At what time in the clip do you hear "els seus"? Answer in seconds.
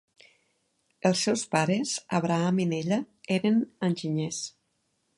1.09-1.43